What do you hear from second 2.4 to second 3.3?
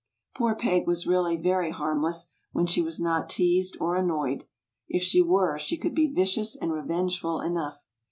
when she was not I"'„,. .,Google